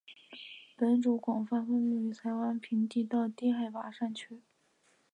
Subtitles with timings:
[0.75, 4.41] 本种广泛分布在台湾平地到低海拔山区。